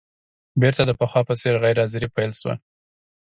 بېرته 0.61 0.83
د 0.85 0.91
پخوا 0.99 1.21
په 1.27 1.33
څېر 1.41 1.55
غیر 1.63 1.77
حاضري 1.81 2.07
پیل 2.15 2.31
شوه. 2.39 2.53